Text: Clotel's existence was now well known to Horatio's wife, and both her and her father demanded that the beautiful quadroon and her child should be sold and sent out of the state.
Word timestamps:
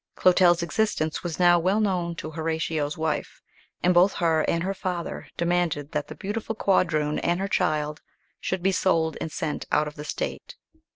Clotel's 0.15 0.63
existence 0.63 1.21
was 1.21 1.37
now 1.37 1.59
well 1.59 1.79
known 1.79 2.15
to 2.15 2.31
Horatio's 2.31 2.97
wife, 2.97 3.39
and 3.83 3.93
both 3.93 4.13
her 4.13 4.41
and 4.49 4.63
her 4.63 4.73
father 4.73 5.27
demanded 5.37 5.91
that 5.91 6.07
the 6.07 6.15
beautiful 6.15 6.55
quadroon 6.55 7.19
and 7.19 7.39
her 7.39 7.47
child 7.47 8.01
should 8.39 8.63
be 8.63 8.71
sold 8.71 9.15
and 9.21 9.31
sent 9.31 9.65
out 9.71 9.87
of 9.87 9.97
the 9.97 10.03
state. 10.03 10.55